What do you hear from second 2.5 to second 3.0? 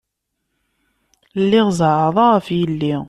yelli.